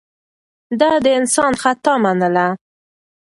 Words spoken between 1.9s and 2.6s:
منله.